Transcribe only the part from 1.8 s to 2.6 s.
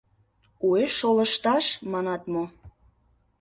манат мо?